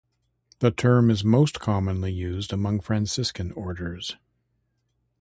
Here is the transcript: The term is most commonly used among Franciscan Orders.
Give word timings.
The 0.61 0.71
term 0.71 1.11
is 1.11 1.23
most 1.23 1.59
commonly 1.59 2.11
used 2.11 2.51
among 2.51 2.79
Franciscan 2.79 3.51
Orders. 3.51 4.17